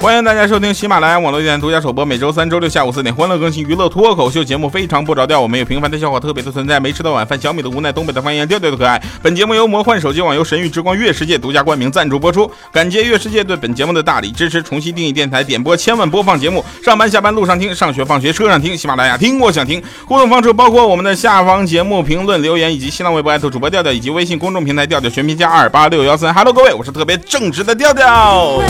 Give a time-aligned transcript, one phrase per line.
[0.00, 5.38] 欢迎大家收听喜马拉雅网络电台独家首播，每周三、周六下午四点欢乐更新娱乐脱口秀节目，非常不着调。
[5.38, 8.98] 我们有平凡的笑话，特别的存在，没吃到晚饭，小米的无奈，东北的方言，调调的可爱。
[9.20, 14.62] 本节目由魔幻手机网游神域之光月世界独家冠名赞助播出，感谢月世界对本节目的大力支持。
[14.62, 19.82] 重新定义电台点播，千万播放节目，上班下班路上听，上学放学车上听，喜马拉雅听我想听。
[20.06, 26.32] 互动方式包括我们的下方节目评论留言，以及新浪微博艾特主播调调，以及微信公众平台调调全拼加二八六幺三。
[26.32, 28.62] Hello，各位，我是特别正直的调调。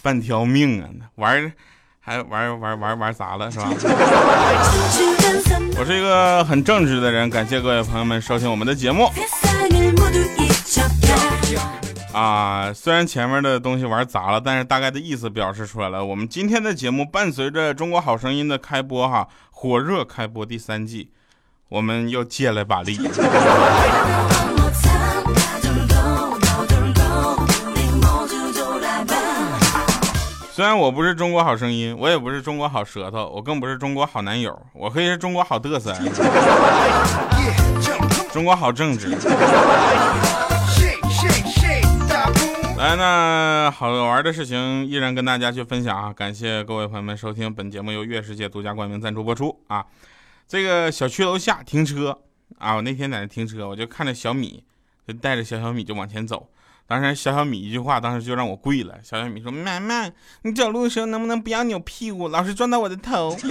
[0.00, 1.52] 半条命啊，玩
[1.98, 3.68] 还玩玩玩玩砸了是吧？
[5.76, 9.10] 我是一个很正直的人，感谢各位朋友们收听我们的节目。
[12.12, 16.04] 啊，虽然前面的东西玩砸了，但是大概的意思表示出来了。
[16.04, 21.10] 我们今天的节目伴随着《中国好声音》的开播，哈，火热开播第三季，
[21.68, 22.98] 我们又借了把力。
[30.50, 35.94] 虽然我不是中国好声音，我也不是中国好舌头，我更不是中国好男友，我可以是中国好嘚瑟，
[38.32, 39.08] 中国好正直。
[42.76, 46.12] 来，那好玩的事情依然跟大家去分享啊！
[46.12, 49.84] 感谢各位朋友们收听本节目，由月世界独家冠名赞助播出啊！
[50.48, 52.18] 这个小区楼下停车
[52.58, 54.64] 啊，我那天在那停车，我就看着小米，
[55.06, 56.48] 就带着小小米就往前走。
[56.86, 58.94] 当时小小米一句话，当时就让我跪了。
[59.02, 60.10] 小小米说：“妈妈，
[60.42, 63.36] 你走路的时候能不能不要扭屁股，老是撞到我的头？”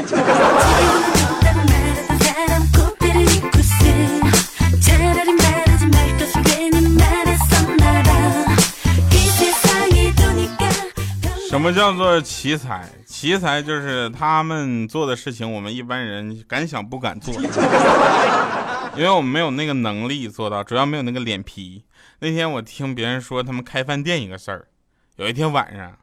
[11.48, 12.90] 什么叫做奇才？
[13.20, 17.34] 奇才就是他们做的事情，我们一般人敢想不敢做，
[18.96, 21.84] 因为我们没有那个能力做到，主要没有那个脸皮。
[22.20, 24.68] 那天我听别人说他们开饭店一个事儿，
[25.16, 25.98] 有一天晚上，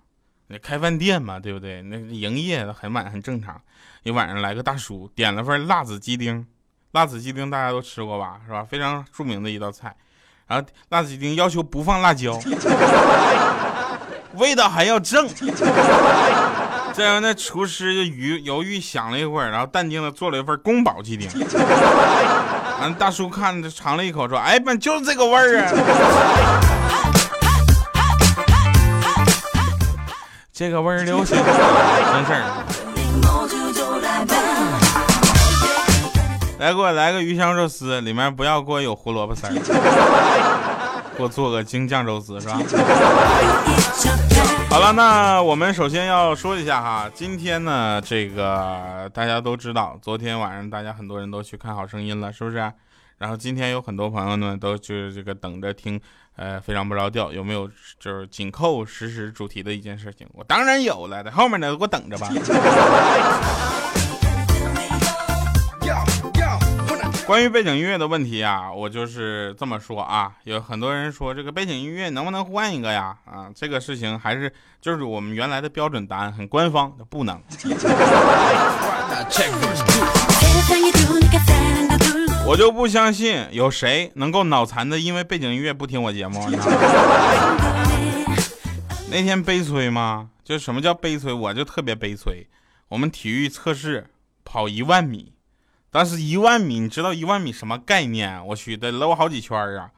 [0.48, 1.82] 那开饭店嘛，对不对？
[1.82, 3.60] 那营业很晚很正常。
[4.02, 6.44] 一晚上来个大叔，点了份辣子鸡丁，
[6.90, 8.66] 辣子鸡丁大家都吃过吧，是吧？
[8.68, 9.94] 非常著名的一道菜。
[10.48, 12.36] 然后辣子鸡丁要求不放辣椒，
[14.34, 15.28] 味道还要正。
[16.96, 21.28] 这样，那厨师就犹犹豫想了一会儿，然后淡定的做了一份宫保鸡丁。
[22.80, 25.72] 完，大叔看着尝了一口，说：“哎，不就是这个味儿啊！
[30.52, 31.44] 这个味儿流行， 真
[32.26, 32.44] 事儿。”
[36.60, 39.52] 来，给我来个鱼香肉丝，里面不要给我有胡萝卜丝儿，
[41.16, 42.58] 给我做个京酱肉丝，是吧？
[44.68, 52.72] 好了，那我们首先要说一下哈，今天呢，这个大家都知道，昨天晚上大家很多人都去看好声音了，是不是？
[53.18, 56.00] 然后今天有很多朋友呢，都就是这个等着听，
[56.34, 57.70] 呃，非常不着调，有没有
[58.00, 60.26] 就是紧扣实时主题的一件事情？
[60.32, 62.28] 我当然有了，在后面呢，给我等着吧。
[67.26, 70.30] 关于背景音乐的问题啊，我就是这么说啊。
[70.44, 73.16] 有很多人说这个背景音乐能不能换一个呀？
[73.24, 77.40] 啊，这个事情还是就是我们原来的标准答案，很官方，不能。
[82.46, 86.46] 我就不相信有谁能够脑残的，因为背景音乐不听我节目。
[89.10, 90.28] 那天悲催吗？
[90.44, 91.32] 就什么叫悲催？
[91.32, 92.46] 我就特别悲催。
[92.88, 94.08] 我们体育测试
[94.44, 95.32] 跑一万米。
[95.94, 98.44] 但是一万米，你知道一万米什么概念？
[98.48, 99.88] 我去，得搂好几圈啊！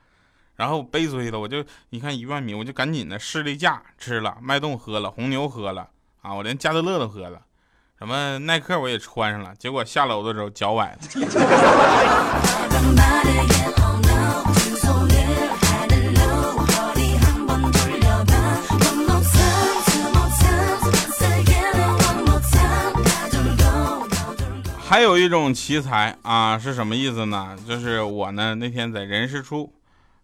[0.56, 5.88] 然后悲催的，我就你看一万米，我就赶紧的士力架吃了，脉动喝了，红牛喝了
[6.20, 7.40] 啊，我连加德乐都喝了，
[7.98, 9.54] 什么耐克我也穿上了。
[9.58, 10.98] 结果下楼的时候脚崴了。
[24.96, 27.54] 还有一种奇才啊，是什么意思呢？
[27.68, 29.70] 就是我呢那天在人事处，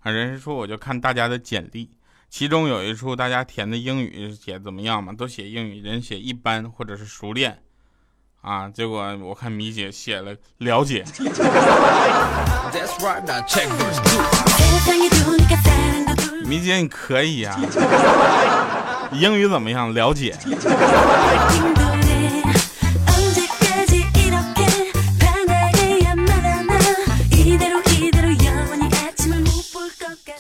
[0.01, 1.91] 啊人事处我就看大家的简历，
[2.31, 7.59] 其中有一处大家填的英语写怎么样嘛，都写英语，人写一般或者是熟练，
[8.41, 11.05] 啊，结果我看米姐写了了解，
[16.47, 17.61] 米姐你可以啊，
[19.13, 19.93] 英语怎么样？
[19.93, 20.35] 了解。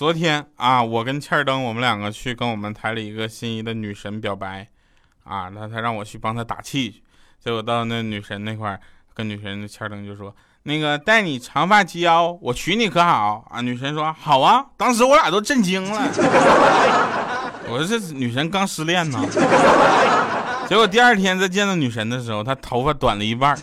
[0.02, 4.66] 昨天啊，我跟欠儿登我们两个去跟我们台里一个心仪的女神表白，
[5.22, 7.04] 啊，那他让我去帮他打气，
[7.38, 8.80] 结果到那女神那块儿，
[9.14, 10.34] 跟女神欠儿登就说。
[10.64, 13.60] 那个带你长发及腰，我娶你可好啊？
[13.60, 14.66] 女神说好啊。
[14.76, 16.02] 当时我俩都震惊了，
[17.70, 19.24] 我说这女神刚失恋呢。
[20.68, 23.56] 结果第二天再见到女神的时候，她头发短了一半。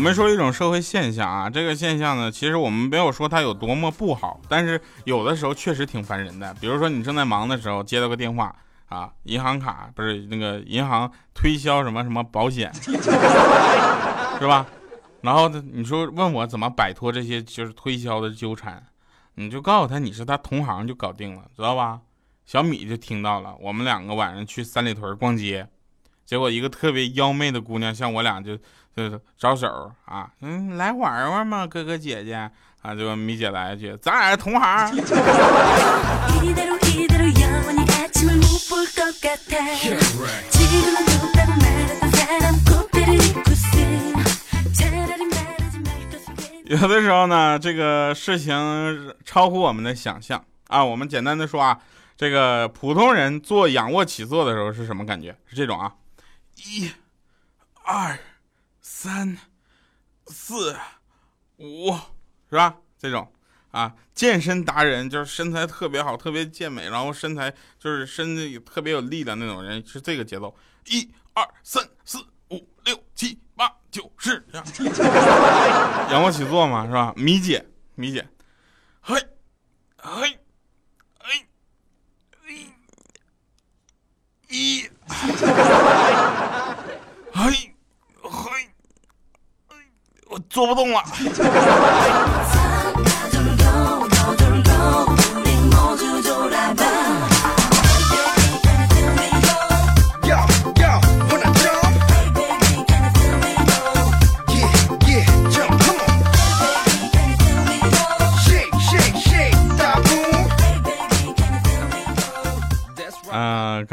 [0.00, 6.54] 我们说一种社会现象啊，这个现象呢，其实我们没有说它有多么不好，但是有的时候确实挺烦人的。
[6.54, 8.56] 比如说你正在忙的时候接到个电话
[8.88, 12.72] 啊，银行卡不是那个银行推销什么什么保险，
[14.40, 14.64] 是吧？
[15.20, 18.82] 然后你说问我怎么摆脱这些就是推销的纠缠，
[19.34, 22.00] 你就告诉他你是他同行就搞定了，知道吧？
[22.46, 25.68] 小米就听到了，我们两个晚上去三里屯逛街，
[26.30, 28.56] 结果一个特别妖媚的姑娘向我俩就。
[28.96, 29.68] 就是招手
[30.04, 32.34] 啊，嗯，来玩玩嘛，哥哥姐姐
[32.82, 34.96] 啊，就米姐来一句，咱俩是同行。
[46.66, 50.84] 有的时候呢，这个事情超乎我们的想象啊。
[50.84, 51.78] 我们简单的说啊，
[52.16, 55.36] 这个普通人做仰卧起坐的时候是什么感觉？
[55.46, 55.92] 是这种啊，
[56.64, 56.90] 一、
[57.84, 58.18] 二。
[58.82, 59.36] 三、
[60.26, 60.76] 四、
[61.58, 61.92] 五，
[62.48, 62.76] 是吧？
[62.98, 63.30] 这种
[63.70, 70.54] 啊，健身达人就是身材特别好、特别健美，然后身材就是身子特别有力的那种人，是这个节奏。
[70.86, 72.18] 一、二、三、四、
[72.50, 74.44] 五、六、七、八、九、十，
[76.10, 77.12] 仰卧起坐嘛，是吧？
[77.16, 77.64] 米姐，
[77.94, 78.26] 米姐，
[79.00, 79.14] 嘿，
[79.98, 80.39] 嘿，
[84.50, 84.88] 一，
[87.32, 87.74] 嘿。
[88.22, 88.66] 嘿
[90.28, 91.02] 我做不动了。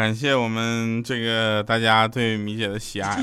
[0.08, 3.20] 感谢我们这个大家对米姐的喜爱。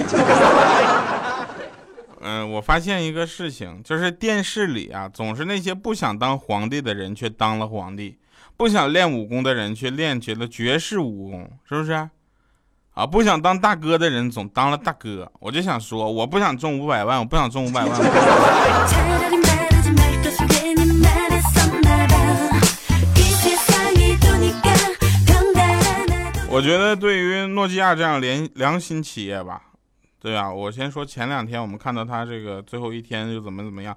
[2.20, 8.19] 嗯，我发现一个事情，就是电视里啊，总是那些不想当皇帝的人却当了皇帝，
[8.54, 11.92] 不想练武功的人却练起了绝世武功，是不是？
[12.92, 15.32] 啊，不想当大哥的人总当了大哥。
[15.40, 17.98] 我就想说，我不想中五百万，我不想中五百万。
[26.64, 29.62] 觉得对于诺基亚这样良良心企业吧。
[30.19, 33.94] 对啊，我先说前两天我们看到他这个最后一天就怎么怎么样，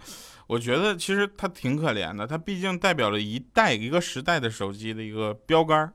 [0.48, 5.94] 我觉得其实他挺可怜的，他毕竟代表了一代一个时代的手机的一个标杆，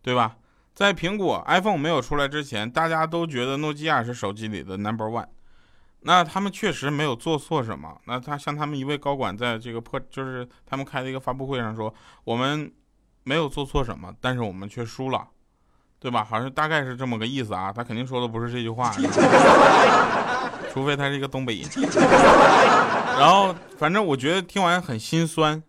[0.00, 0.38] 对吧？
[0.74, 5.28] 在苹果 iPhone 没有出来之前，大家都觉得诺基亚是手机里的 Number One，
[6.00, 8.00] 那他们确实没有做错什么。
[8.06, 11.94] 那他像他们一位高管在这个破，就是他们开的一个发布会上说，
[12.24, 12.72] 我们
[13.24, 15.28] 没有做错什么，但是我们却输了。
[15.98, 16.24] 对吧？
[16.24, 18.94] 好像大概是这么个意思啊，他肯定说的不是这句话，
[20.72, 21.68] 除非他是一个东北人。
[23.18, 25.62] 然后，反正我觉得听完很心酸。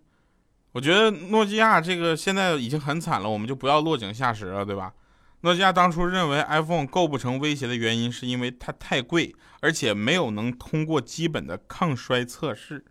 [0.74, 4.94] 我觉得诺基亚这个现在已经很惨了，我们就不要落井下石了，对吧？
[5.42, 12.84] 诺基亚当初认为 iPhone 构不成威胁的原因，是因为它太贵，而且没有能通过基本的抗摔测试。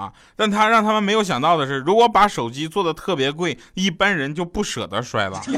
[0.00, 0.10] 啊！
[0.34, 5.40] 但他让他们没有想到的是，如果把手机做的特别贵，一般人就不舍得摔了。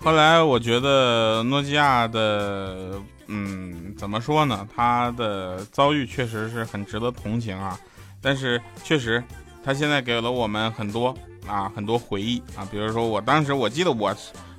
[0.00, 4.66] 后来我觉得诺基亚的，嗯，怎么说呢？
[4.74, 7.78] 他的遭遇确实是很值得同情啊，
[8.20, 9.22] 但是确实。
[9.64, 11.14] 他现在给了我们很多
[11.46, 14.14] 啊，很多回忆啊，比如说我当时我记得我，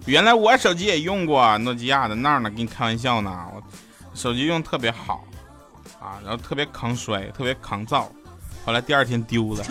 [0.06, 3.62] 原来我手机也用过诺基亚的那儿呢，跟你开玩笑呢，我
[4.14, 5.24] 手机用特别好
[6.00, 8.12] 啊，然后特别抗摔，特别抗造，
[8.66, 9.64] 后来第二天丢了。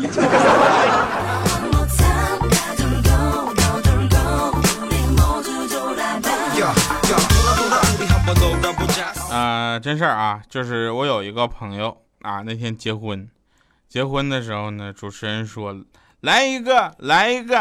[9.31, 13.29] 啊， 真事儿啊，就是我有一个朋友啊，那天结婚。
[13.89, 15.75] 结婚的时候呢，主持人说
[16.21, 17.59] ：“来一个，来一个，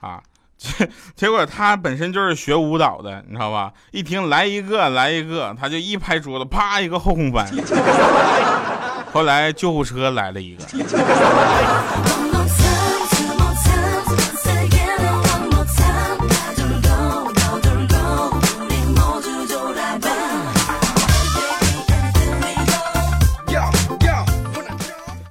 [0.00, 0.22] 啊！”
[0.56, 3.72] 结结果他本身就是学舞蹈的，你知道吧？
[3.92, 7.46] 一听来一个来一个，他就一拍桌子，啪一个后空翻。
[9.12, 10.64] 后来救护车来了一个。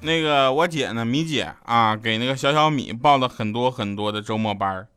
[0.10, 4.88] 那个我姐呢，米姐啊，给那个小小米报了很多很多的周末班儿。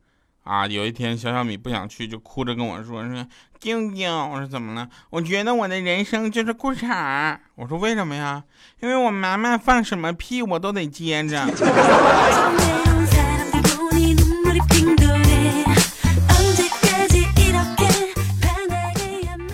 [0.41, 3.27] 啊，有一天小小米不想去，就哭着跟我说：“说
[3.59, 4.89] 舅舅，我说怎么了？
[5.11, 7.37] 我觉得我的人生就是裤衩。
[7.53, 8.43] 我说为什么呀？
[8.81, 11.45] 因为我妈妈放什么屁我都得接着。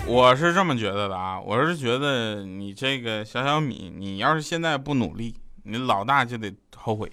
[0.06, 5.36] 我是这么觉得的啊，我是觉得你这个小小米，你要是现在不努力，
[5.70, 7.10] 你老大就得后悔。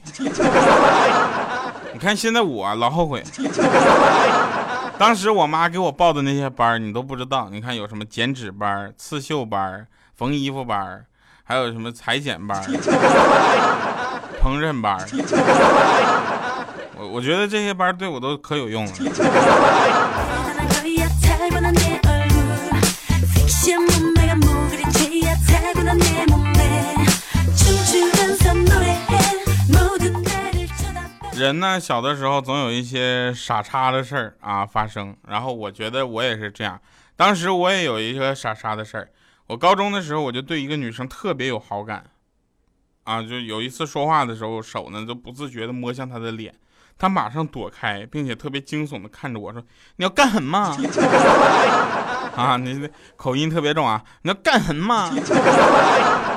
[1.94, 3.24] 你看现在我老后悔，
[4.98, 7.50] 当时我妈给我报的那些班你都不知道。
[7.50, 9.86] 你看有什么剪纸班、刺绣班、
[10.16, 11.06] 缝衣服班，
[11.44, 12.62] 还有什么裁剪班、
[14.42, 14.98] 烹饪班。
[17.00, 18.92] 我我觉得这些班对我都可有用了。
[31.38, 36.79] 人呢，小的时候总有一些傻叉的事儿啊发生，然后我觉得我也是这样。
[37.15, 39.10] 当时我也有一个傻叉的事儿，
[39.46, 42.06] 我高中的时候我就对一个女生特别有好感，
[43.03, 46.53] 啊，就有一次说话的时候手呢就不自觉的摸向她的脸，
[46.98, 49.63] 她马上躲开，并且特别惊悚的看着我说
[49.98, 50.58] ：“你要干什么？
[52.36, 55.12] 啊，你口音特别重啊，你要干什么？”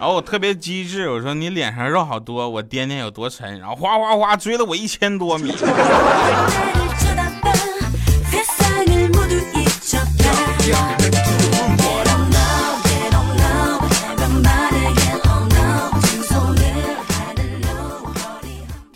[0.00, 5.52] 然后我特别机智，我说你脸上肉好多，我掂掂有多沉，然后哗哗哗追了我一千多米。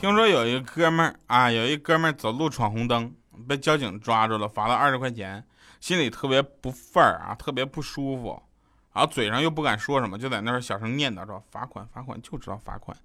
[0.01, 3.13] 听说有一个哥们儿啊，有一哥们儿走路闯红灯，
[3.47, 5.45] 被交警抓住了，罚了二十块钱，
[5.81, 8.43] 心里特别不忿儿啊，特别不舒服。
[8.95, 12.97] 然后嘴上又不敢说什么，就在那儿小声念叨着：“罚款，罚款，就知道罚款，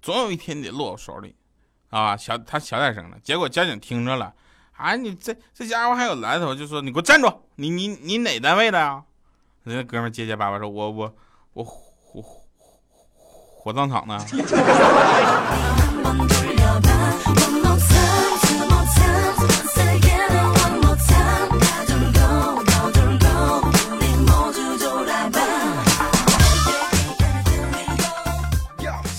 [0.00, 1.34] 总有一天得落我手里，
[1.90, 4.32] 啊！”小他小点声了，结果交警听着了，
[4.76, 7.28] 啊，你这这家伙还有来头，就说：“你给我站住！
[7.56, 9.02] 你你你哪单位的呀？”
[9.64, 11.12] 那哥们结结巴巴说：“我我
[11.54, 12.40] 我火火
[13.58, 14.16] 火葬场的。”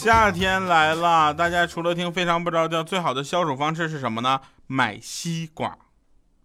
[0.03, 4.37] 夏天来了，大家除了听非常不着调，最好的消暑方式是什么呢？
[4.67, 5.77] 买西瓜，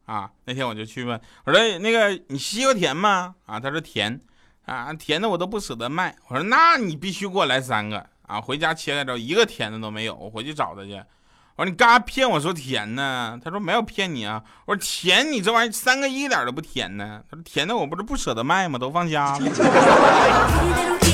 [0.07, 3.35] 啊，那天我就去问，我说那个你西瓜甜吗？
[3.47, 4.21] 啊，他说甜，
[4.65, 6.15] 啊，甜的我都不舍得卖。
[6.29, 10.93] 我说那你必须给我来三个，啊，回家切开之后一个甜的都没有，我回去找他去。
[11.57, 13.41] 我说你干啥骗我说甜呢？
[13.43, 14.41] 他说没有骗你啊。
[14.67, 17.21] 我说甜，你这玩意三个一点都不甜呢。
[17.29, 18.79] 他说甜的我不是不舍得卖吗？
[18.79, 20.99] 都放家了。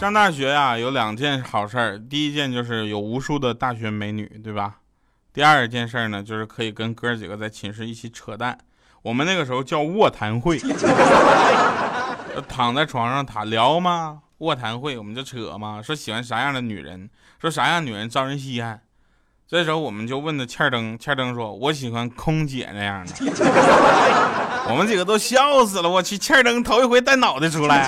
[0.00, 1.98] 上大学呀，有两件好事儿。
[1.98, 4.78] 第一件就是有无数的大学美女，对吧？
[5.32, 8.56] 第二件事儿呢，就是可以跟哥几个在寝室一起扯淡。
[9.02, 10.58] 我们那个时候叫卧谈会，
[12.48, 14.22] 躺在床上谈聊吗？
[14.38, 18.80] 卧谈会，我们就扯嘛，说喜欢啥样的女人，说啥样女人招人稀罕。
[19.50, 23.12] 这时候我们就问的欠儿灯，欠儿灯说：“我喜欢空姐那样的。”
[24.70, 25.90] 我们几个都笑死了。
[25.90, 27.84] 我去，欠儿灯头一回带脑袋出来。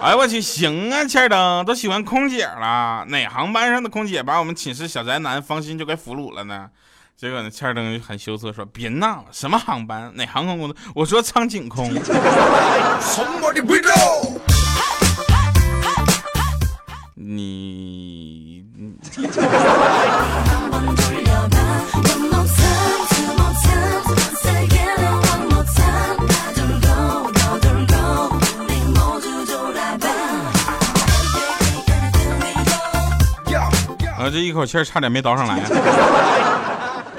[0.00, 3.04] 哎我去，行啊，欠儿灯都喜欢空姐了。
[3.06, 6.70] 哪航班上的空姐把我们寝室小宅男芳心就给俘虏了呢？
[7.16, 10.10] 结果呢，欠儿灯很羞涩说：“别闹了，什么航班？
[10.16, 10.74] 哪航空公司？
[10.92, 11.88] 我说苍井空。”
[17.14, 18.45] 你，
[34.18, 35.60] 啊，这一口气差点没倒上来，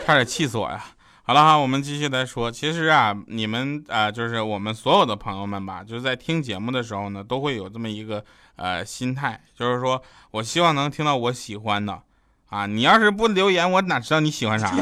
[0.05, 0.83] 差点气死我呀！
[1.27, 2.49] 好了哈，我们继续来说。
[2.49, 8.23] 其实啊，你们啊，就是我们所有的朋友们吧，就是在听节目的时候呢，都会有这么一个
[8.55, 12.01] 呃心态，就是说我希望能听到我喜欢的
[12.47, 12.65] 啊。
[12.65, 14.73] 你要是不留言，我哪知道你喜欢啥？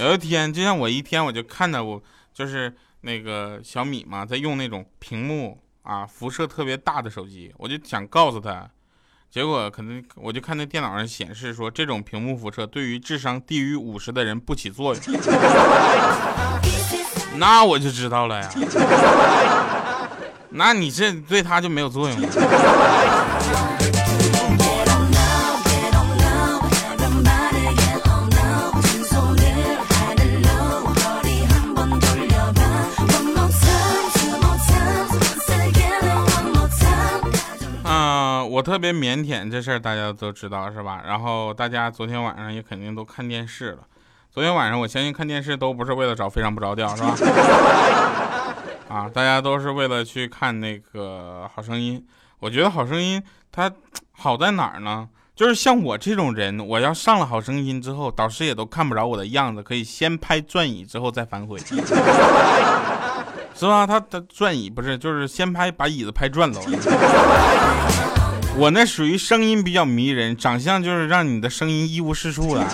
[0.00, 8.68] 有一天，就像我一天我就看到我就是那个小米嘛，在用那种屏幕啊辐射特别大的手机，我就想告诉他，
[9.34, 15.02] 结果可能我就看那电脑上显示说，这种屏幕辐射对于智商低于五十的人不起作用。
[17.34, 18.48] 那我就知道了呀，
[20.50, 22.28] 那你这对他就没有作用了。
[38.54, 41.02] 我特别腼腆，这事儿大家都知道是吧？
[41.04, 43.78] 然后大家昨天晚上也肯定都看电视了。
[44.30, 47.16] 昨天晚上我相信看电视都不是为了找非常不着调是吧？
[48.88, 52.00] 啊，大家都是为了去看那个好声音。
[52.38, 53.20] 我觉得好声音
[53.50, 53.68] 它
[54.12, 55.08] 好在哪儿呢？
[55.34, 61.58] 就是像我这种人，我要上了好声音之后，导师也都看不着我的样子，可以先拍转椅之后再反悔，
[63.52, 63.84] 是吧？
[63.84, 66.60] 他他转椅不是就是先拍把椅子拍转了。
[68.56, 72.64] 我那属于声音比较迷人，长相就是让你的声音一无是处的。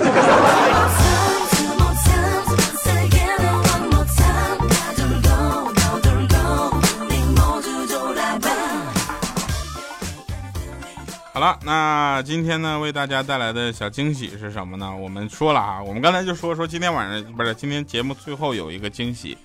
[11.33, 14.95] 好了，那今天呢，为大家带来的小惊喜是什么呢？
[14.95, 19.39] 我们说了啊，我们刚才就说说今天晚上不是今天节目最后有一个惊喜，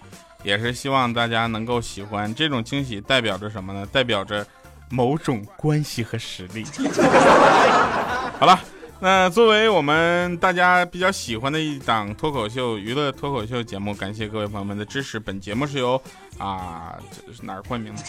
[0.44, 2.36] 也是希望大家能够喜欢。
[2.36, 3.88] 这种惊喜代表着什么呢？
[3.89, 4.46] 代表着。
[4.89, 6.65] 某种关系和实力。
[8.39, 8.60] 好了，
[9.00, 15.20] 那作为我们大家比较喜欢的一档脱口秀娱乐脱口秀节目，感谢各位朋友们的支持。
[15.20, 16.01] 本节目是由
[16.38, 18.01] 啊这是哪儿冠名的？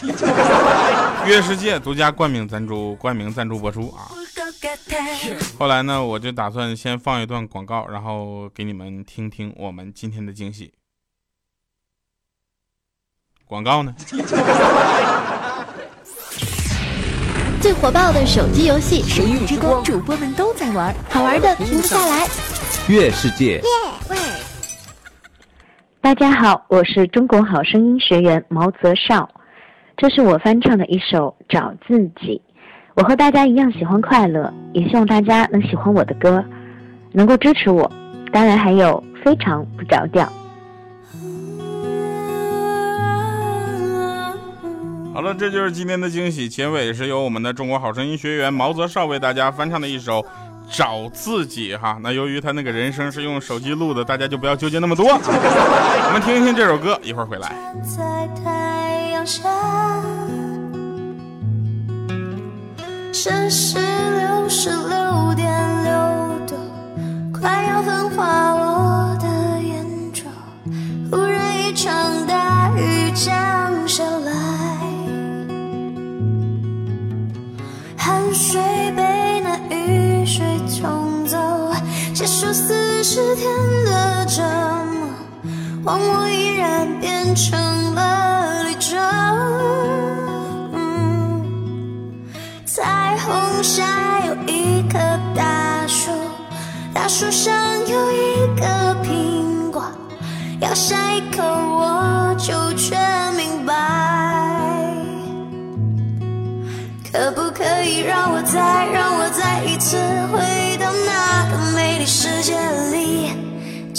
[1.27, 4.11] 月世界独家冠名赞助，冠名赞助播出啊。
[5.57, 10.73] 后来呢，我就打算先放一段广告，然后给你们听听我们今天的惊喜。
[13.45, 13.95] 广告呢？
[17.59, 22.27] 最火爆的手机游戏《神域之光》，主播们都在玩，好玩的停不下来。
[22.87, 23.59] 月世界，
[25.99, 29.27] 大家好，我是中国好声音学员毛泽少，
[29.97, 32.39] 这是我翻唱的一首《找自己》。
[32.95, 36.43] 我和大家一样喜欢快乐，也希望大家能喜欢我的歌，
[37.11, 37.91] 能够支持我。
[38.31, 40.31] 当然还有非常不着调。
[45.17, 46.47] 好了，这就是今天的惊喜。
[46.47, 50.21] 结尾是由我们的中国好声音学员毛泽少为大家翻唱的一首
[50.71, 51.97] 《找自己》哈。
[52.03, 55.07] 那由于他那个人声是用手机录的，大家就不要纠结那么多。
[55.07, 57.51] 我们听一听这首歌，一会儿回来。
[63.49, 65.49] 是六十六点
[65.83, 65.91] 六
[66.45, 66.55] 度，
[67.33, 69.27] 快要焚化我的
[69.63, 69.83] 眼。
[71.09, 71.91] 忽然一场
[72.27, 74.46] 大雨降下来。
[78.49, 78.61] 水
[78.95, 81.37] 被那雨水冲走，
[82.13, 83.45] 结束四十天
[83.83, 84.41] 的折
[84.85, 85.09] 磨，
[85.83, 87.59] 荒漠依然变成
[87.93, 88.95] 了绿洲。
[92.65, 94.97] 彩虹下有一棵
[95.35, 96.09] 大树，
[96.93, 97.53] 大树上
[97.85, 99.83] 有一个苹果，
[100.61, 101.96] 咬下一口我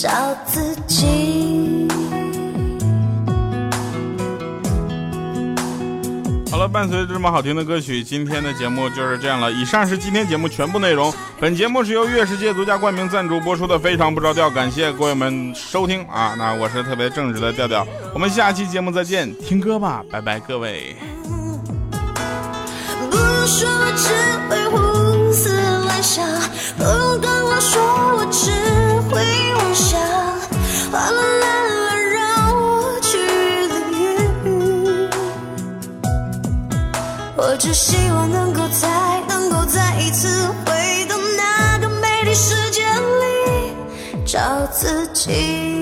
[0.01, 0.09] 找
[0.47, 1.89] 自己？
[6.49, 9.51] 好了，伴随着这么好听的歌曲，今天的节目就是这样了。
[9.51, 11.13] 以上是今天节目全部内容。
[11.41, 16.37] 本节目是由月世界独家冠名赞助播出的，非常不着调，感谢各位们收听啊！
[16.39, 17.85] 那我是特别正直的调调，
[18.15, 20.95] 我们下期节目再见，听歌吧，拜拜，各位。
[23.11, 24.15] 不说我只
[24.49, 24.88] 会胡
[25.33, 25.51] 思
[25.85, 26.27] 乱想，
[26.77, 27.83] 不用跟我说
[28.17, 28.51] 我只
[29.11, 29.21] 会
[29.55, 30.01] 妄想，
[30.91, 32.17] 哗啦啦啦让
[32.57, 33.19] 我去
[33.69, 33.75] 淋
[34.45, 34.47] 雨。
[37.37, 40.29] 我只希望能够再能够再一次
[40.67, 43.75] 回到那个美丽世界里
[44.27, 45.78] 找自己。